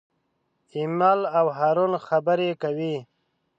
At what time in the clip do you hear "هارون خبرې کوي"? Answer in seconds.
1.57-2.95